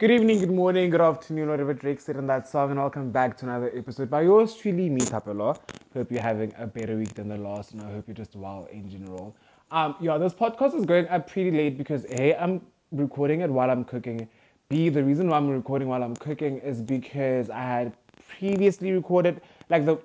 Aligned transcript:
Good 0.00 0.12
evening, 0.12 0.38
good 0.38 0.52
morning, 0.52 0.90
good 0.90 1.00
afternoon, 1.00 1.48
whatever 1.48 1.74
Drake 1.74 1.98
said 1.98 2.14
in 2.14 2.28
that 2.28 2.46
song, 2.46 2.70
and 2.70 2.78
welcome 2.78 3.10
back 3.10 3.36
to 3.38 3.46
another 3.46 3.72
episode 3.74 4.08
by 4.08 4.22
yours 4.22 4.54
truly, 4.54 4.88
me 4.88 5.00
Tapelo. 5.00 5.58
Hope 5.92 6.12
you're 6.12 6.22
having 6.22 6.54
a 6.56 6.68
better 6.68 6.96
week 6.96 7.14
than 7.14 7.26
the 7.26 7.36
last, 7.36 7.72
and 7.72 7.82
I 7.82 7.90
hope 7.90 8.04
you're 8.06 8.14
just 8.14 8.36
well 8.36 8.68
in 8.70 8.88
general. 8.88 9.34
Um, 9.72 9.96
yeah, 10.00 10.16
this 10.16 10.32
podcast 10.32 10.76
is 10.76 10.84
going 10.84 11.08
up 11.08 11.28
pretty 11.28 11.50
late 11.50 11.76
because 11.76 12.06
A, 12.10 12.36
I'm 12.36 12.64
recording 12.92 13.40
it 13.40 13.50
while 13.50 13.72
I'm 13.72 13.82
cooking. 13.82 14.28
B, 14.68 14.88
the 14.88 15.02
reason 15.02 15.28
why 15.30 15.36
I'm 15.36 15.48
recording 15.48 15.88
while 15.88 16.04
I'm 16.04 16.14
cooking 16.14 16.58
is 16.58 16.80
because 16.80 17.50
I 17.50 17.62
had 17.62 17.92
previously 18.38 18.92
recorded, 18.92 19.40
like 19.68 19.84
the 19.84 19.98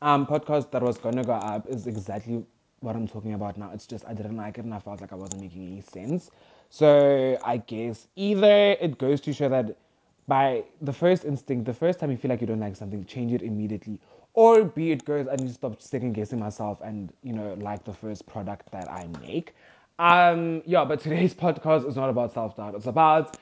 um, 0.00 0.26
podcast 0.26 0.70
that 0.70 0.80
was 0.80 0.96
gonna 0.96 1.22
go 1.22 1.34
up 1.34 1.68
is 1.68 1.86
exactly 1.86 2.46
what 2.80 2.96
I'm 2.96 3.06
talking 3.06 3.34
about 3.34 3.58
now. 3.58 3.72
It's 3.74 3.86
just 3.86 4.06
I 4.06 4.14
didn't 4.14 4.38
like 4.38 4.56
it 4.56 4.64
and 4.64 4.72
I 4.72 4.78
felt 4.78 5.02
like 5.02 5.12
I 5.12 5.16
wasn't 5.16 5.42
making 5.42 5.66
any 5.66 5.82
sense. 5.82 6.30
So 6.68 7.38
I 7.44 7.58
guess 7.58 8.08
either 8.16 8.76
it 8.80 8.98
goes 8.98 9.20
to 9.22 9.32
show 9.32 9.48
that 9.48 9.76
by 10.28 10.64
the 10.80 10.92
first 10.92 11.24
instinct, 11.24 11.64
the 11.66 11.74
first 11.74 12.00
time 12.00 12.10
you 12.10 12.16
feel 12.16 12.30
like 12.30 12.40
you 12.40 12.46
don't 12.46 12.60
like 12.60 12.76
something, 12.76 13.04
change 13.04 13.32
it 13.32 13.42
immediately. 13.42 14.00
Or 14.34 14.64
B 14.64 14.90
it 14.90 15.04
goes 15.04 15.28
I 15.28 15.36
need 15.36 15.48
to 15.48 15.54
stop 15.54 15.80
second 15.80 16.12
guessing 16.12 16.38
myself 16.38 16.80
and 16.84 17.12
you 17.22 17.32
know 17.32 17.56
like 17.60 17.84
the 17.84 17.94
first 17.94 18.26
product 18.26 18.70
that 18.72 18.90
I 18.90 19.06
make. 19.20 19.54
Um 19.98 20.62
yeah, 20.66 20.84
but 20.84 21.00
today's 21.00 21.34
podcast 21.44 21.88
is 21.88 21.96
not 21.96 22.10
about 22.10 22.32
self-doubt. 22.32 22.74
It's 22.74 22.86
about 22.86 23.38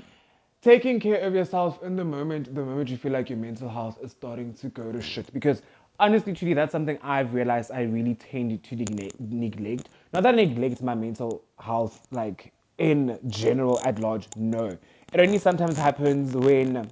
taking 0.64 0.98
care 0.98 1.20
of 1.20 1.34
yourself 1.34 1.82
in 1.82 1.94
the 1.94 2.04
moment, 2.04 2.54
the 2.54 2.64
moment 2.64 2.88
you 2.88 2.96
feel 2.96 3.12
like 3.12 3.28
your 3.28 3.38
mental 3.38 3.68
health 3.68 3.98
is 4.02 4.12
starting 4.12 4.54
to 4.54 4.68
go 4.68 4.90
to 4.90 5.02
shit. 5.02 5.30
Because 5.34 5.60
honestly, 6.00 6.32
truly, 6.32 6.54
that's 6.54 6.72
something 6.72 6.98
I've 7.02 7.34
realized 7.34 7.70
I 7.70 7.82
really 7.82 8.14
tend 8.14 8.64
to 8.64 8.76
neglect. 9.20 9.90
Not 10.14 10.22
that 10.22 10.34
I 10.34 10.36
neglect 10.36 10.80
my 10.82 10.94
mental 10.94 11.44
health, 11.58 12.00
like 12.10 12.53
in 12.78 13.18
general 13.28 13.80
at 13.84 13.98
large, 13.98 14.28
no. 14.36 14.76
It 15.12 15.20
only 15.20 15.38
sometimes 15.38 15.76
happens 15.76 16.34
when 16.34 16.90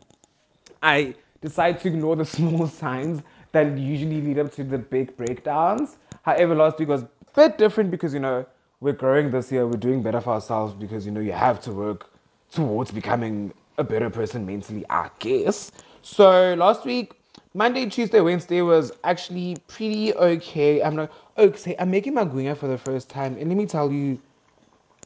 I 0.83 1.15
decide 1.41 1.80
to 1.80 1.89
ignore 1.89 2.16
the 2.16 2.24
small 2.37 2.66
signs 2.66 3.23
that 3.52 3.77
usually 3.77 4.21
lead 4.21 4.39
up 4.39 4.52
to 4.55 4.65
the 4.65 4.79
big 4.79 5.16
breakdowns. 5.16 5.97
However, 6.23 6.55
last 6.55 6.79
week 6.79 6.89
was 6.89 7.02
a 7.02 7.09
bit 7.35 7.59
different 7.59 7.91
because, 7.91 8.15
you 8.15 8.21
know, 8.21 8.47
we're 8.80 8.93
growing 8.93 9.30
this 9.30 9.52
year, 9.52 9.66
we're 9.66 9.77
doing 9.77 10.02
better 10.02 10.21
for 10.21 10.30
ourselves 10.30 10.74
because, 10.74 11.05
you 11.07 11.13
know, 11.13 11.21
you 11.21 11.33
have 11.33 11.61
to 11.63 11.73
work 11.73 12.11
towards 12.51 12.91
becoming 12.91 13.52
a 13.79 13.85
better 13.85 14.11
person 14.11 14.45
mentally, 14.46 14.85
I 14.91 15.11
guess. 15.19 15.71
So 16.02 16.55
last 16.55 16.85
week, 16.85 17.15
Monday, 17.55 17.89
Tuesday, 17.89 18.21
Wednesday 18.21 18.63
was 18.63 18.93
actually 19.05 19.57
pretty 19.69 20.15
okay. 20.15 20.83
I'm 20.83 20.96
like, 20.96 21.11
okay, 21.39 21.77
I'm 21.79 21.91
making 21.91 22.15
my 22.15 22.24
guinea 22.24 22.55
for 22.55 22.67
the 22.67 22.79
first 22.79 23.09
time, 23.09 23.37
and 23.39 23.49
let 23.49 23.57
me 23.57 23.67
tell 23.67 23.93
you, 23.93 24.19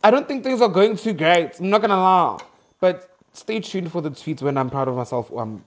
I 0.07 0.11
don't 0.13 0.29
think 0.29 0.45
things 0.45 0.63
are 0.63 0.69
going 0.69 0.97
too 0.97 1.15
great. 1.15 1.59
I'm 1.59 1.69
not 1.69 1.81
gonna 1.81 1.97
lie, 1.97 2.39
but 2.79 3.17
stay 3.33 3.59
tuned 3.59 3.91
for 3.91 4.01
the 4.01 4.11
tweets 4.11 4.41
when 4.41 4.57
I'm 4.57 4.71
proud 4.71 4.87
of 4.87 4.95
myself 4.95 5.33
or 5.33 5.43
I'm 5.43 5.65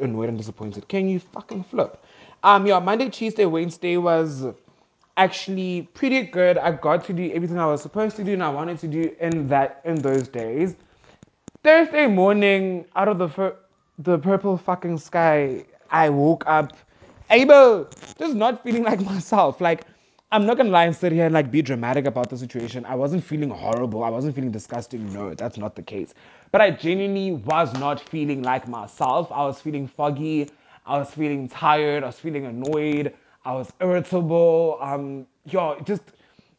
annoyed 0.00 0.30
and 0.30 0.38
disappointed. 0.38 0.88
Can 0.88 1.10
you 1.10 1.20
fucking 1.20 1.64
flip? 1.64 2.02
Um, 2.42 2.66
yeah, 2.66 2.78
Monday, 2.78 3.10
Tuesday, 3.10 3.44
Wednesday 3.44 3.98
was 3.98 4.46
actually 5.18 5.90
pretty 5.92 6.22
good. 6.22 6.56
I 6.56 6.72
got 6.72 7.04
to 7.04 7.12
do 7.12 7.30
everything 7.32 7.58
I 7.58 7.66
was 7.66 7.82
supposed 7.82 8.16
to 8.16 8.24
do 8.24 8.32
and 8.32 8.42
I 8.42 8.48
wanted 8.48 8.78
to 8.78 8.88
do 8.88 9.14
in 9.20 9.46
that 9.48 9.82
in 9.84 10.00
those 10.00 10.26
days. 10.26 10.76
Thursday 11.62 12.06
morning, 12.06 12.86
out 12.96 13.08
of 13.08 13.18
the 13.18 13.28
fir- 13.28 13.56
the 13.98 14.16
purple 14.16 14.56
fucking 14.56 14.96
sky, 14.96 15.66
I 15.90 16.08
woke 16.08 16.44
up, 16.46 16.72
able, 17.28 17.90
just 18.18 18.36
not 18.36 18.62
feeling 18.62 18.84
like 18.84 19.00
myself. 19.12 19.60
Like, 19.60 19.84
I'm 20.32 20.44
not 20.44 20.56
gonna 20.56 20.70
lie 20.70 20.84
and 20.86 20.96
sit 20.96 21.12
here 21.12 21.24
and 21.26 21.34
like 21.34 21.50
be 21.52 21.62
dramatic 21.62 22.04
about 22.04 22.30
the 22.30 22.36
situation. 22.36 22.84
I 22.84 22.96
wasn't 22.96 23.22
feeling 23.22 23.50
horrible. 23.50 24.02
I 24.02 24.08
wasn't 24.08 24.34
feeling 24.34 24.50
disgusting. 24.50 25.12
No, 25.12 25.34
that's 25.34 25.56
not 25.56 25.76
the 25.76 25.82
case. 25.82 26.14
But 26.50 26.60
I 26.60 26.70
genuinely 26.72 27.32
was 27.32 27.74
not 27.74 28.00
feeling 28.00 28.42
like 28.42 28.66
myself. 28.66 29.30
I 29.30 29.44
was 29.46 29.60
feeling 29.60 29.86
foggy. 29.86 30.52
I 30.84 30.98
was 30.98 31.10
feeling 31.10 31.48
tired. 31.48 32.02
I 32.02 32.06
was 32.06 32.18
feeling 32.18 32.44
annoyed. 32.46 33.14
I 33.44 33.52
was 33.54 33.72
irritable. 33.80 34.78
Um, 34.80 35.26
yo, 35.44 35.80
just 35.84 36.02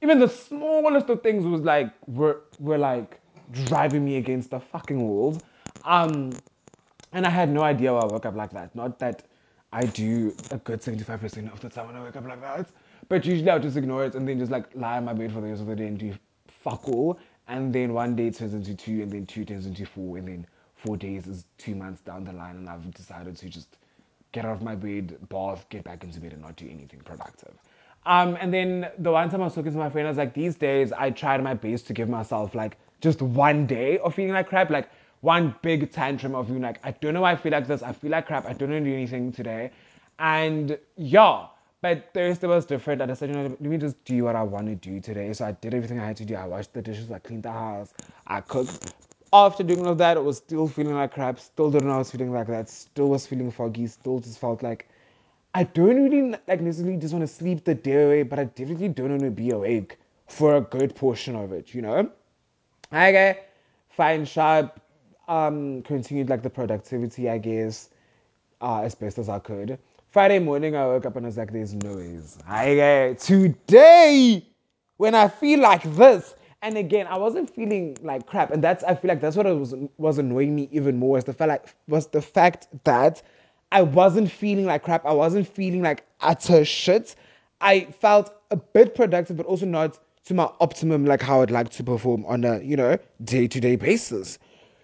even 0.02 0.20
the 0.20 0.30
smallest 0.30 1.10
of 1.10 1.22
things 1.22 1.46
was 1.46 1.62
like 1.62 1.92
were 2.08 2.42
were 2.60 2.78
like 2.78 3.20
driving 3.52 4.06
me 4.06 4.16
against 4.18 4.52
the 4.52 4.60
fucking 4.62 5.02
walls. 5.02 5.42
Um, 5.84 6.40
and 7.12 7.26
I 7.26 7.30
had 7.30 7.50
no 7.50 7.64
idea 7.64 7.94
why 7.94 8.02
I 8.02 8.06
woke 8.06 8.26
up 8.26 8.36
like 8.36 8.52
that. 8.54 8.76
Not 8.76 9.00
that 9.00 9.24
I 9.74 9.86
do 9.86 10.36
a 10.52 10.58
good 10.58 10.82
75% 10.82 11.52
of 11.52 11.60
the 11.60 11.70
time 11.70 11.88
when 11.88 11.96
I 11.98 12.04
wake 12.04 12.16
up 12.16 12.26
like 12.26 12.42
that. 12.42 12.70
But 13.10 13.26
usually 13.26 13.50
I'll 13.50 13.60
just 13.60 13.78
ignore 13.78 14.06
it 14.06 14.16
and 14.16 14.28
then 14.28 14.40
just 14.40 14.52
like 14.52 14.66
lie 14.76 14.98
in 14.98 15.06
my 15.06 15.14
bed 15.14 15.32
for 15.32 15.42
the 15.42 15.48
rest 15.48 15.62
of 15.62 15.68
the 15.68 15.76
day 15.76 15.88
and 15.88 15.98
do 15.98 16.14
fuck 16.48 16.88
all. 16.90 17.20
And 17.48 17.74
then 17.74 17.94
one 17.94 18.16
day 18.16 18.30
turns 18.30 18.54
into 18.54 18.76
two, 18.76 19.02
and 19.02 19.12
then 19.12 19.26
two 19.26 19.46
turns 19.46 19.66
into 19.66 19.86
four, 19.86 20.18
and 20.18 20.28
then 20.28 20.46
four 20.76 20.98
days 20.98 21.28
is 21.28 21.46
two 21.58 21.76
months 21.76 22.02
down 22.02 22.26
the 22.26 22.34
line, 22.34 22.58
and 22.58 22.70
I've 22.70 22.94
decided 22.94 23.38
to 23.38 23.50
just 23.50 23.78
get 24.34 24.44
out 24.44 24.52
of 24.52 24.62
my 24.62 24.76
bed, 24.76 25.16
bath, 25.30 25.66
get 25.70 25.86
back 25.86 26.04
into 26.04 26.20
bed, 26.20 26.34
and 26.34 26.42
not 26.42 26.58
do 26.58 26.66
anything 26.70 27.00
productive. 27.00 27.54
Um, 28.06 28.38
and 28.40 28.54
then 28.54 28.90
the 29.00 29.12
one 29.12 29.30
time 29.30 29.42
I 29.42 29.46
was 29.46 29.56
talking 29.56 29.72
to 29.72 29.78
my 29.78 29.90
friend, 29.90 30.08
I 30.08 30.12
was 30.12 30.18
like, 30.18 30.34
these 30.34 30.56
days 30.56 30.92
I 30.92 31.10
tried 31.10 31.42
my 31.44 31.54
best 31.54 31.88
to 31.88 31.94
give 31.94 32.10
myself 32.10 32.56
like 32.56 32.78
just 33.02 33.22
one 33.22 33.66
day 33.66 33.98
of 34.00 34.14
feeling 34.16 34.34
like 34.34 34.48
crap, 34.48 34.70
like 34.70 34.90
one 35.22 35.56
big 35.62 35.92
tantrum 35.92 36.36
of 36.36 36.48
being 36.48 36.62
like, 36.62 36.80
I 36.84 36.92
don't 36.92 37.14
know 37.14 37.22
why 37.22 37.34
I 37.34 37.36
feel 37.36 37.52
like 37.52 37.68
this, 37.68 37.82
I 37.82 37.92
feel 37.92 38.12
like 38.12 38.28
crap, 38.28 38.46
I 38.46 38.54
don't 38.54 38.70
want 38.70 38.84
to 38.84 38.90
do 38.90 38.96
anything 38.96 39.32
today. 39.32 39.72
And 40.20 40.78
yeah, 40.96 41.48
but 41.88 42.14
Thursday 42.14 42.48
was 42.48 42.66
different. 42.66 43.02
I 43.02 43.06
decided, 43.06 43.34
you 43.36 43.44
know, 43.44 43.50
let 43.50 43.62
me 43.62 43.78
just 43.78 44.04
do 44.04 44.26
what 44.26 44.36
I 44.36 44.44
want 44.44 44.68
to 44.68 44.76
do 44.76 45.00
today. 45.00 45.32
So 45.32 45.46
I 45.46 45.54
did 45.54 45.74
everything 45.74 46.00
I 46.00 46.06
had 46.06 46.18
to 46.18 46.26
do. 46.26 46.36
I 46.36 46.46
washed 46.46 46.74
the 46.74 46.82
dishes, 46.82 47.10
I 47.10 47.20
cleaned 47.20 47.44
the 47.44 47.52
house, 47.52 47.94
I 48.28 48.42
cooked. 48.42 48.94
After 49.32 49.64
doing 49.64 49.86
all 49.86 49.94
of 49.94 49.98
that, 50.00 50.18
I 50.18 50.20
was 50.20 50.38
still 50.38 50.68
feeling 50.68 50.96
like 50.96 51.14
crap. 51.14 51.40
Still 51.40 51.72
didn't 51.72 51.88
know 51.88 51.96
I 51.96 52.00
was 52.00 52.12
feeling 52.12 52.34
like 52.34 52.48
that. 52.48 52.70
Still 52.70 53.08
was 53.08 53.26
feeling 53.26 53.52
foggy. 53.52 53.88
Still 53.88 54.20
just 54.20 54.38
felt 54.40 54.64
like 54.64 54.90
I 55.54 55.64
don't 55.64 56.04
really 56.04 56.36
like 56.48 56.60
necessarily 56.60 56.98
just 56.98 57.14
want 57.14 57.24
to 57.24 57.34
sleep 57.34 57.64
the 57.64 57.76
day 57.76 58.04
away, 58.04 58.24
but 58.24 58.38
I 58.38 58.46
definitely 58.46 58.90
don't 58.90 59.10
want 59.10 59.22
to 59.22 59.32
be 59.32 59.52
awake 59.52 59.98
for 60.28 60.58
a 60.58 60.62
good 60.62 60.94
portion 60.94 61.38
of 61.38 61.54
it, 61.54 61.74
you 61.74 61.82
know? 61.82 62.10
Okay, 62.92 63.40
fine, 63.90 64.26
sharp. 64.26 64.82
Um, 65.30 65.82
continued 65.84 66.30
like 66.30 66.42
the 66.42 66.50
productivity, 66.50 67.30
I 67.30 67.38
guess, 67.38 67.90
uh, 68.62 68.82
as 68.82 68.96
best 68.96 69.18
as 69.18 69.30
I 69.30 69.40
could. 69.40 69.78
Friday 70.10 70.40
morning, 70.40 70.76
I 70.76 70.86
woke 70.86 71.06
up 71.06 71.16
and 71.16 71.26
I 71.26 71.28
was 71.28 71.38
like, 71.38 71.52
"There's 71.52 71.74
noise." 71.74 72.38
Okay, 72.50 73.12
uh, 73.12 73.14
today, 73.16 74.46
when 74.98 75.14
I 75.16 75.28
feel 75.28 75.60
like 75.60 75.84
this, 75.96 76.34
and 76.62 76.78
again, 76.78 77.08
I 77.08 77.18
wasn't 77.18 77.54
feeling 77.54 77.98
like 78.02 78.26
crap, 78.26 78.52
and 78.52 78.64
that's 78.64 78.84
I 78.84 78.96
feel 78.96 79.10
like 79.10 79.22
that's 79.22 79.36
what 79.36 79.46
was 79.46 79.76
was 79.98 80.18
annoying 80.18 80.56
me 80.56 80.70
even 80.72 80.98
more. 80.98 81.12
Was 81.12 81.26
the 81.26 81.34
fact 81.34 81.50
like 81.50 81.76
was 81.88 82.08
the 82.08 82.22
fact 82.22 82.68
that 82.86 83.22
I 83.72 83.82
wasn't 83.82 84.32
feeling 84.32 84.66
like 84.66 84.84
crap. 84.84 85.06
I 85.06 85.14
wasn't 85.14 85.48
feeling 85.48 85.82
like 85.82 86.06
utter 86.22 86.64
shit. 86.64 87.16
I 87.60 87.86
felt 87.86 88.34
a 88.52 88.56
bit 88.56 88.96
productive, 88.96 89.36
but 89.38 89.46
also 89.46 89.66
not 89.66 90.00
to 90.26 90.34
my 90.34 90.50
optimum, 90.60 91.06
like 91.06 91.22
how 91.22 91.42
I'd 91.42 91.52
like 91.52 91.70
to 91.72 91.84
perform 91.84 92.26
on 92.26 92.44
a, 92.44 92.60
you 92.60 92.78
know, 92.78 92.98
day 93.24 93.48
to 93.48 93.60
day 93.60 93.76
basis. 93.76 94.40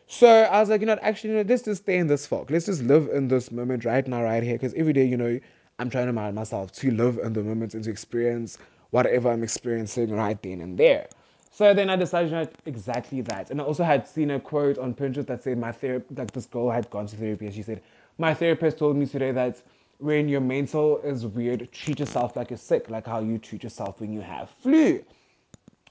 So 0.08 0.28
I 0.28 0.60
was 0.60 0.70
like, 0.70 0.82
you 0.82 0.88
know, 0.88 0.98
actually, 1.02 1.32
you 1.32 1.36
know, 1.38 1.46
let's 1.48 1.64
just 1.64 1.84
stay 1.84 1.98
in 1.98 2.08
this 2.08 2.28
fog. 2.28 2.52
Let's 2.52 2.66
just 2.66 2.84
live 2.84 3.10
in 3.12 3.28
this 3.28 3.52
moment 3.52 3.86
right 3.86 4.08
now, 4.08 4.24
right 4.24 4.44
here. 4.44 4.54
Because 4.54 4.74
every 4.76 4.94
day, 4.94 5.06
you 5.06 5.18
know, 5.18 5.40
I'm 5.80 5.90
trying 5.90 6.08
to 6.08 6.14
mind 6.14 6.36
myself 6.36 6.72
to 6.74 6.92
live 6.92 7.18
in 7.18 7.34
the 7.34 7.44
moment 7.44 7.74
and 7.74 7.84
to 7.86 7.90
experience 7.90 8.58
whatever 8.92 9.32
I'm 9.32 9.44
experiencing 9.44 10.12
right 10.12 10.40
then 10.44 10.62
and 10.62 10.78
there. 10.78 11.08
So 11.52 11.74
then 11.74 11.90
I 11.90 11.96
decided 11.96 12.32
you 12.32 12.38
know, 12.38 12.48
exactly 12.66 13.22
that. 13.22 13.50
And 13.52 13.62
I 13.62 13.64
also 13.64 13.84
had 13.84 14.08
seen 14.08 14.32
a 14.32 14.40
quote 14.40 14.78
on 14.78 14.94
Pinterest 14.94 15.26
that 15.28 15.44
said 15.44 15.58
my 15.58 15.72
therapist, 15.72 16.18
like 16.18 16.32
this 16.32 16.46
girl 16.46 16.70
had 16.70 16.90
gone 16.90 17.08
to 17.08 17.16
therapy 17.16 17.46
and 17.46 17.54
she 17.54 17.64
said, 17.64 17.82
my 18.18 18.34
therapist 18.34 18.78
told 18.78 18.96
me 18.96 19.06
today 19.06 19.32
that 19.32 19.62
when 20.00 20.28
your 20.28 20.42
mental 20.42 21.00
is 21.02 21.26
weird, 21.26 21.72
treat 21.72 22.00
yourself 22.00 22.36
like 22.36 22.50
you're 22.50 22.58
sick, 22.58 22.90
like 22.90 23.06
how 23.08 23.20
you 23.20 23.38
treat 23.38 23.64
yourself 23.64 24.02
when 24.02 24.12
you 24.12 24.22
have 24.22 24.50
flu. 24.62 25.04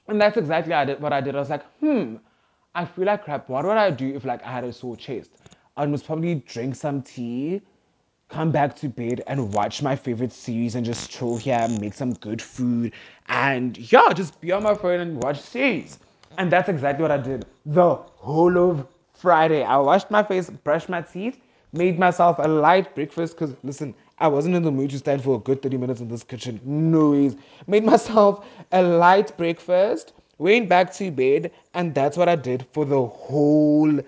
And 0.07 0.19
that's 0.19 0.37
exactly 0.37 0.73
what 0.95 1.13
I 1.13 1.21
did. 1.21 1.35
I 1.35 1.39
was 1.39 1.49
like, 1.49 1.65
hmm, 1.79 2.15
I 2.75 2.85
feel 2.85 3.05
like 3.05 3.23
crap. 3.23 3.49
What 3.49 3.65
would 3.65 3.77
I 3.77 3.91
do 3.91 4.15
if 4.15 4.25
like 4.25 4.43
I 4.43 4.51
had 4.51 4.63
a 4.63 4.73
sore 4.73 4.95
chest? 4.95 5.31
I 5.77 5.85
would 5.85 6.03
probably 6.03 6.35
drink 6.35 6.75
some 6.75 7.03
tea, 7.03 7.61
come 8.29 8.51
back 8.51 8.75
to 8.77 8.89
bed 8.89 9.23
and 9.27 9.53
watch 9.53 9.83
my 9.83 9.95
favorite 9.95 10.31
series 10.31 10.73
and 10.73 10.83
just 10.83 11.11
chill 11.11 11.37
here, 11.37 11.67
make 11.79 11.93
some 11.93 12.13
good 12.13 12.41
food, 12.41 12.93
and 13.27 13.77
yeah, 13.91 14.11
just 14.13 14.41
be 14.41 14.51
on 14.51 14.63
my 14.63 14.73
phone 14.73 14.99
and 15.01 15.21
watch 15.23 15.39
series. 15.39 15.99
And 16.39 16.51
that's 16.51 16.67
exactly 16.67 17.03
what 17.03 17.11
I 17.11 17.17
did 17.17 17.45
the 17.65 17.93
whole 17.95 18.57
of 18.57 18.87
Friday. 19.13 19.63
I 19.63 19.77
washed 19.77 20.09
my 20.09 20.23
face, 20.23 20.49
brushed 20.49 20.89
my 20.89 21.01
teeth, 21.03 21.39
made 21.73 21.99
myself 21.99 22.37
a 22.39 22.47
light 22.47 22.95
breakfast 22.95 23.37
because 23.37 23.55
listen, 23.63 23.93
I 24.17 24.27
wasn't 24.27 24.55
in 24.55 24.63
the 24.63 24.71
mood 24.71 24.89
to 24.91 24.97
stand 24.97 25.23
for 25.23 25.35
a 25.35 25.39
good 25.39 25.61
30 25.61 25.77
minutes 25.77 26.01
in 26.01 26.07
this 26.07 26.23
kitchen. 26.23 26.59
No 26.63 27.11
ways. 27.11 27.35
Made 27.67 27.83
myself 27.85 28.45
a 28.71 28.81
light 28.81 29.35
breakfast, 29.37 30.13
went 30.37 30.69
back 30.69 30.93
to 30.93 31.11
bed, 31.11 31.51
and 31.73 31.93
that's 31.93 32.17
what 32.17 32.29
I 32.29 32.35
did 32.35 32.65
for 32.71 32.85
the 32.85 33.05
whole 33.05 33.99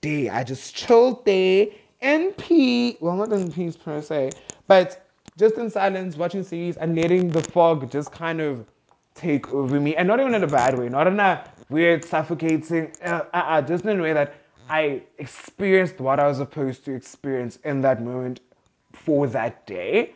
day. 0.00 0.28
I 0.28 0.44
just 0.44 0.74
chilled 0.74 1.24
there 1.24 1.66
in 2.00 2.32
peace. 2.32 2.96
Well, 3.00 3.16
not 3.16 3.32
in 3.32 3.50
peace 3.52 3.76
per 3.76 4.00
se, 4.00 4.32
but 4.66 5.06
just 5.36 5.56
in 5.56 5.70
silence, 5.70 6.16
watching 6.16 6.42
series 6.42 6.76
and 6.76 6.96
letting 6.96 7.28
the 7.28 7.42
fog 7.42 7.90
just 7.90 8.10
kind 8.12 8.40
of 8.40 8.66
take 9.14 9.52
over 9.52 9.80
me. 9.80 9.94
And 9.96 10.08
not 10.08 10.20
even 10.20 10.34
in 10.34 10.42
a 10.42 10.48
bad 10.48 10.78
way, 10.78 10.88
not 10.88 11.06
in 11.06 11.18
a 11.20 11.44
weird, 11.68 12.04
suffocating, 12.04 12.92
uh, 13.04 13.22
uh, 13.32 13.36
uh, 13.36 13.62
just 13.62 13.84
in 13.84 14.00
a 14.00 14.02
way 14.02 14.12
that 14.12 14.34
I 14.68 15.02
experienced 15.18 16.00
what 16.00 16.20
I 16.20 16.26
was 16.26 16.38
supposed 16.38 16.84
to 16.86 16.94
experience 16.94 17.58
in 17.64 17.80
that 17.82 18.02
moment 18.02 18.40
for 18.92 19.26
that 19.28 19.66
day. 19.66 20.12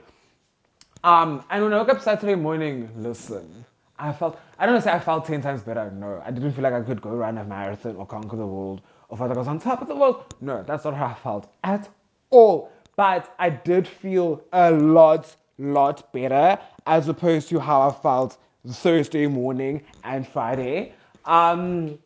Um, 1.05 1.45
and 1.51 1.65
when 1.65 1.73
I 1.73 1.79
woke 1.79 1.89
up 1.89 2.01
Saturday 2.01 2.35
morning, 2.35 2.89
listen, 2.97 3.65
I 4.03 4.13
felt, 4.13 4.37
I 4.59 4.67
don't 4.67 4.75
know, 4.75 4.81
say 4.81 4.91
I 4.91 4.99
felt 4.99 5.27
10 5.27 5.43
times 5.43 5.63
better. 5.63 5.89
No, 5.93 6.21
I 6.27 6.33
didn't 6.33 6.53
feel 6.53 6.65
like 6.65 6.73
I 6.73 6.81
could 6.81 7.01
go 7.01 7.11
run 7.11 7.39
a 7.39 7.45
marathon 7.45 7.95
or 7.95 8.05
conquer 8.05 8.37
the 8.37 8.47
world 8.47 8.83
or 9.09 9.17
feel 9.17 9.29
like 9.29 9.37
I 9.37 9.39
was 9.39 9.47
on 9.47 9.61
top 9.61 9.81
of 9.81 9.87
the 9.87 9.95
world. 9.95 10.25
No, 10.41 10.65
that's 10.65 10.85
not 10.85 10.95
how 10.95 11.07
I 11.07 11.15
felt 11.15 11.53
at 11.63 11.89
all. 12.31 12.73
But 12.97 13.33
I 13.39 13.49
did 13.49 13.87
feel 13.87 14.43
a 14.53 14.73
lot, 14.73 15.37
lot 15.57 16.13
better 16.13 16.59
as 16.85 17.09
opposed 17.09 17.49
to 17.51 17.61
how 17.61 17.89
I 17.89 17.93
felt 17.93 18.39
Thursday 18.67 19.29
morning 19.29 19.83
and 20.03 20.27
Friday. 20.27 20.95
Um, 21.25 21.97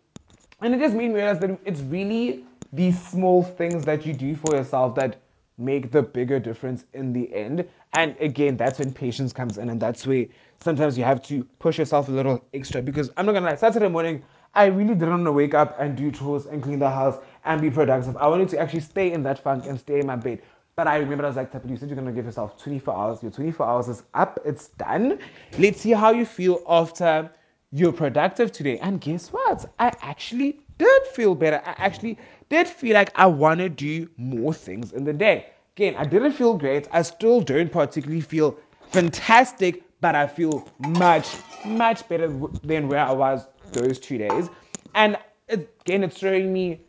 and 0.60 0.74
it 0.74 0.78
just 0.78 0.94
made 0.94 1.08
me 1.08 1.14
realize 1.14 1.38
that 1.38 1.58
it's 1.64 1.80
really 1.80 2.44
these 2.74 3.02
small 3.02 3.42
things 3.42 3.84
that 3.84 4.04
you 4.04 4.12
do 4.12 4.36
for 4.36 4.54
yourself 4.54 4.94
that 4.96 5.16
make 5.58 5.90
the 5.90 6.02
bigger 6.02 6.38
difference 6.38 6.84
in 6.92 7.14
the 7.14 7.32
end. 7.34 7.66
And 7.94 8.14
again, 8.20 8.58
that's 8.58 8.78
when 8.78 8.92
patience 8.92 9.32
comes 9.32 9.56
in, 9.56 9.70
and 9.70 9.80
that's 9.80 10.06
where 10.06 10.26
sometimes 10.60 10.96
you 10.96 11.04
have 11.04 11.22
to 11.22 11.44
push 11.58 11.78
yourself 11.78 12.08
a 12.08 12.12
little 12.12 12.44
extra. 12.54 12.82
Because 12.82 13.10
I'm 13.16 13.26
not 13.26 13.32
gonna 13.32 13.46
lie, 13.46 13.56
Saturday 13.56 13.88
morning, 13.88 14.22
I 14.54 14.66
really 14.66 14.94
didn't 14.94 15.10
want 15.10 15.24
to 15.24 15.32
wake 15.32 15.54
up 15.54 15.76
and 15.78 15.96
do 15.96 16.10
chores 16.10 16.46
and 16.46 16.62
clean 16.62 16.78
the 16.78 16.90
house 16.90 17.18
and 17.44 17.60
be 17.60 17.70
productive. 17.70 18.16
I 18.16 18.26
wanted 18.26 18.48
to 18.50 18.58
actually 18.58 18.80
stay 18.80 19.12
in 19.12 19.22
that 19.24 19.38
funk 19.42 19.66
and 19.66 19.78
stay 19.78 20.00
in 20.00 20.06
my 20.06 20.16
bed. 20.16 20.42
But 20.76 20.86
I 20.86 20.96
remember 20.98 21.24
I 21.24 21.28
was 21.28 21.36
like, 21.36 21.50
Tapu, 21.50 21.68
you 21.68 21.76
said 21.76 21.88
you're 21.88 21.96
gonna 21.96 22.12
give 22.12 22.26
yourself 22.26 22.62
24 22.62 22.94
hours. 22.94 23.22
Your 23.22 23.32
24 23.32 23.66
hours 23.66 23.88
is 23.88 24.02
up, 24.14 24.38
it's 24.44 24.68
done. 24.68 25.18
Let's 25.58 25.80
see 25.80 25.92
how 25.92 26.10
you 26.12 26.26
feel 26.26 26.62
after 26.68 27.30
you're 27.72 27.92
productive 27.92 28.52
today. 28.52 28.78
And 28.78 29.00
guess 29.00 29.32
what? 29.32 29.64
I 29.78 29.92
actually 30.02 30.60
did 30.78 31.02
feel 31.14 31.34
better. 31.34 31.62
I 31.64 31.74
actually 31.78 32.18
did 32.48 32.68
feel 32.68 32.94
like 32.94 33.10
I 33.18 33.26
want 33.26 33.60
to 33.60 33.68
do 33.68 34.08
more 34.16 34.52
things 34.52 34.92
in 34.92 35.04
the 35.04 35.12
day. 35.12 35.46
Again, 35.76 35.94
I 35.96 36.04
didn't 36.04 36.32
feel 36.32 36.54
great. 36.54 36.88
I 36.92 37.02
still 37.02 37.40
don't 37.40 37.70
particularly 37.70 38.20
feel 38.20 38.58
fantastic, 38.90 39.82
but 40.00 40.14
I 40.14 40.26
feel 40.26 40.68
much, 40.78 41.38
much 41.64 42.08
better 42.08 42.28
than 42.62 42.88
where 42.88 43.00
I 43.00 43.12
was 43.12 43.46
those 43.72 43.98
two 43.98 44.18
days. 44.18 44.50
And 44.94 45.16
again, 45.48 46.04
it's 46.04 46.18
showing 46.18 46.52
me 46.52 46.80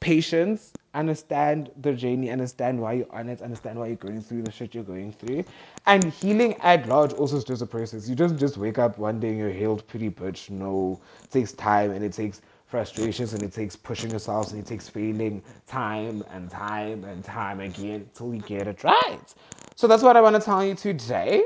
patience, 0.00 0.74
understand 0.94 1.70
the 1.80 1.92
journey, 1.92 2.30
understand 2.30 2.80
why 2.80 2.94
you're 2.94 3.12
on 3.14 3.28
it, 3.28 3.42
understand 3.42 3.78
why 3.78 3.88
you're 3.88 3.96
going 3.96 4.22
through 4.22 4.42
the 4.42 4.50
shit 4.50 4.74
you're 4.74 4.84
going 4.84 5.12
through. 5.12 5.44
And 5.86 6.12
healing 6.12 6.54
at 6.60 6.88
large 6.88 7.12
also 7.12 7.36
is 7.36 7.44
just 7.44 7.62
a 7.62 7.66
process. 7.66 8.08
You 8.08 8.14
don't 8.14 8.38
just 8.38 8.56
wake 8.56 8.78
up 8.78 8.98
one 8.98 9.20
day 9.20 9.28
and 9.28 9.38
you're 9.38 9.50
healed 9.50 9.86
pretty 9.86 10.10
bitch. 10.10 10.50
No, 10.50 11.00
it 11.24 11.30
takes 11.30 11.52
time 11.52 11.92
and 11.92 12.04
it 12.04 12.12
takes 12.12 12.40
frustrations 12.66 13.34
and 13.34 13.42
it 13.42 13.52
takes 13.52 13.76
pushing 13.76 14.10
yourselves 14.10 14.52
and 14.52 14.60
it 14.60 14.66
takes 14.66 14.88
failing 14.88 15.42
time 15.66 16.24
and 16.30 16.50
time 16.50 17.04
and 17.04 17.24
time 17.24 17.60
again 17.60 18.08
till 18.14 18.34
you 18.34 18.40
get 18.42 18.66
it 18.68 18.84
right. 18.84 19.34
So 19.76 19.86
that's 19.86 20.02
what 20.02 20.16
I 20.16 20.20
want 20.20 20.36
to 20.36 20.42
tell 20.42 20.64
you 20.64 20.74
today. 20.74 21.44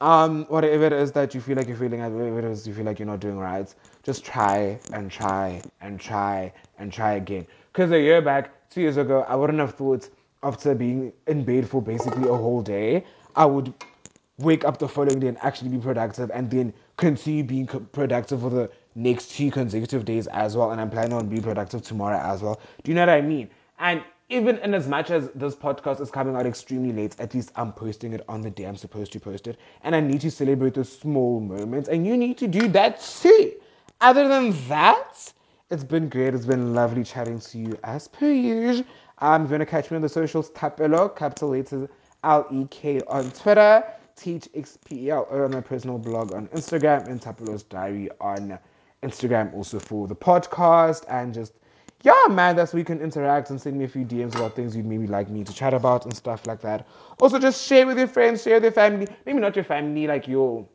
Um, 0.00 0.46
whatever 0.46 0.86
it 0.86 0.92
is 0.94 1.12
that 1.12 1.34
you 1.34 1.42
feel 1.42 1.56
like 1.56 1.68
you're 1.68 1.76
feeling, 1.76 2.00
whatever 2.00 2.38
it 2.38 2.44
is 2.46 2.66
you 2.66 2.72
feel 2.72 2.86
like 2.86 2.98
you're 2.98 3.06
not 3.06 3.20
doing 3.20 3.38
right, 3.38 3.72
just 4.02 4.24
try 4.24 4.78
and 4.94 5.10
try 5.10 5.60
and 5.82 6.00
try 6.00 6.52
and 6.78 6.90
try 6.90 7.14
again. 7.14 7.46
Because 7.72 7.92
a 7.92 8.00
year 8.00 8.22
back, 8.22 8.70
two 8.70 8.80
years 8.80 8.96
ago, 8.96 9.26
I 9.28 9.36
wouldn't 9.36 9.58
have 9.58 9.74
thought 9.74 10.08
after 10.42 10.74
being 10.74 11.12
in 11.26 11.44
bed 11.44 11.68
for 11.68 11.82
basically 11.82 12.28
a 12.28 12.34
whole 12.34 12.62
day, 12.62 13.04
I 13.36 13.44
would 13.44 13.74
wake 14.38 14.64
up 14.64 14.78
the 14.78 14.88
following 14.88 15.20
day 15.20 15.28
and 15.28 15.38
actually 15.42 15.68
be 15.68 15.78
productive 15.78 16.30
and 16.32 16.50
then 16.50 16.72
continue 16.96 17.44
being 17.44 17.66
productive 17.66 18.40
for 18.40 18.48
the 18.48 18.70
next 18.94 19.32
two 19.32 19.50
consecutive 19.50 20.06
days 20.06 20.26
as 20.28 20.56
well. 20.56 20.70
And 20.70 20.80
I'm 20.80 20.88
planning 20.88 21.12
on 21.12 21.28
being 21.28 21.42
productive 21.42 21.82
tomorrow 21.82 22.18
as 22.18 22.40
well. 22.40 22.58
Do 22.82 22.90
you 22.90 22.94
know 22.94 23.02
what 23.02 23.10
I 23.10 23.20
mean? 23.20 23.50
And 23.78 24.02
even 24.30 24.58
in 24.58 24.74
as 24.74 24.88
much 24.88 25.10
as 25.10 25.28
this 25.34 25.54
podcast 25.54 26.00
is 26.00 26.10
coming 26.10 26.36
out 26.36 26.46
extremely 26.46 26.92
late, 26.92 27.16
at 27.18 27.34
least 27.34 27.52
I'm 27.56 27.72
posting 27.72 28.12
it 28.12 28.24
on 28.28 28.40
the 28.40 28.50
day 28.50 28.64
I'm 28.64 28.76
supposed 28.76 29.12
to 29.12 29.20
post 29.20 29.46
it. 29.46 29.58
And 29.82 29.94
I 29.94 30.00
need 30.00 30.20
to 30.22 30.30
celebrate 30.30 30.74
the 30.74 30.84
small 30.84 31.40
moments. 31.40 31.88
And 31.88 32.06
you 32.06 32.16
need 32.16 32.38
to 32.38 32.46
do 32.46 32.68
that 32.68 33.00
too. 33.00 33.52
Other 34.00 34.28
than 34.28 34.54
that, 34.68 35.32
it's 35.70 35.84
been 35.84 36.08
great. 36.08 36.34
It's 36.34 36.46
been 36.46 36.72
lovely 36.72 37.04
chatting 37.04 37.40
to 37.40 37.58
you 37.58 37.78
as 37.84 38.08
per 38.08 38.30
usual. 38.30 38.86
Um, 39.18 39.44
you 39.44 39.50
want 39.50 39.60
to 39.60 39.66
catch 39.66 39.90
me 39.90 39.96
on 39.96 40.02
the 40.02 40.08
socials, 40.08 40.50
Tapelo, 40.52 41.14
capital 41.14 41.50
letters 41.50 41.88
L 42.24 42.46
E 42.50 42.66
K 42.70 43.00
on 43.08 43.30
Twitter, 43.32 43.84
Teach 44.16 44.48
XPEL 44.54 45.30
on 45.32 45.50
my 45.50 45.60
personal 45.60 45.98
blog 45.98 46.34
on 46.34 46.48
Instagram, 46.48 47.06
and 47.06 47.20
Tapelo's 47.20 47.62
Diary 47.62 48.10
on 48.20 48.58
Instagram 49.02 49.54
also 49.54 49.78
for 49.78 50.06
the 50.06 50.14
podcast. 50.16 51.04
And 51.08 51.32
just, 51.32 51.54
yeah, 52.02 52.26
man, 52.30 52.56
that's 52.56 52.72
where 52.72 52.78
you 52.78 52.84
can 52.84 53.00
interact 53.00 53.50
and 53.50 53.60
send 53.60 53.76
me 53.76 53.84
a 53.84 53.88
few 53.88 54.04
DMs 54.04 54.34
about 54.34 54.56
things 54.56 54.74
you'd 54.74 54.86
maybe 54.86 55.06
like 55.06 55.28
me 55.28 55.44
to 55.44 55.52
chat 55.52 55.74
about 55.74 56.04
and 56.04 56.16
stuff 56.16 56.46
like 56.46 56.60
that. 56.62 56.86
Also, 57.20 57.38
just 57.38 57.66
share 57.66 57.86
with 57.86 57.98
your 57.98 58.08
friends, 58.08 58.42
share 58.42 58.54
with 58.54 58.64
your 58.64 58.72
family. 58.72 59.06
Maybe 59.26 59.38
not 59.38 59.54
your 59.54 59.64
family, 59.64 60.06
like 60.06 60.26
your 60.26 60.66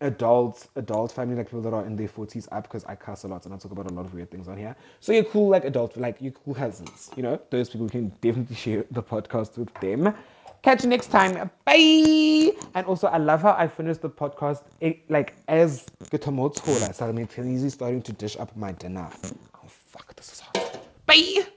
adult 0.00 0.66
adult 0.76 1.12
family 1.12 1.36
like 1.36 1.46
people 1.46 1.62
that 1.62 1.72
are 1.72 1.86
in 1.86 1.96
their 1.96 2.08
40s 2.08 2.46
up 2.52 2.64
because 2.64 2.84
I 2.84 2.94
cuss 2.94 3.24
a 3.24 3.28
lot 3.28 3.44
and 3.46 3.54
I 3.54 3.56
talk 3.56 3.72
about 3.72 3.90
a 3.90 3.94
lot 3.94 4.04
of 4.04 4.12
weird 4.12 4.30
things 4.30 4.48
on 4.48 4.58
here. 4.58 4.76
So 5.00 5.12
you're 5.12 5.24
cool 5.24 5.48
like 5.48 5.64
adult 5.64 5.96
like 5.96 6.20
you 6.20 6.30
cool 6.30 6.54
cousins, 6.54 7.10
you 7.16 7.22
know, 7.22 7.40
those 7.50 7.70
people 7.70 7.88
can 7.88 8.10
definitely 8.20 8.56
share 8.56 8.84
the 8.90 9.02
podcast 9.02 9.56
with 9.56 9.72
them. 9.74 10.14
Catch 10.62 10.84
you 10.84 10.88
next 10.90 11.08
time. 11.08 11.50
Bye. 11.64 12.52
And 12.74 12.86
also 12.86 13.06
I 13.08 13.18
love 13.18 13.42
how 13.42 13.54
I 13.56 13.68
finished 13.68 14.02
the 14.02 14.10
podcast 14.10 14.62
eh, 14.82 14.94
like 15.08 15.34
as 15.48 15.86
Gitamotola. 16.04 16.94
So 16.94 17.06
I'm 17.06 17.70
starting 17.70 18.02
to 18.02 18.12
dish 18.12 18.36
up 18.36 18.54
my 18.56 18.72
dinner. 18.72 19.08
Fuck, 19.94 20.16
this 20.16 20.32
is 20.32 20.40
hot. 20.40 20.80
Bye. 21.06 21.44